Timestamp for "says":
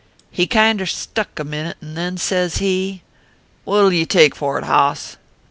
2.17-2.57